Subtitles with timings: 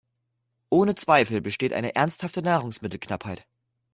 [0.71, 3.45] Ohne Zweifel besteht eine ernsthafte Nahrungsmittelknappheit.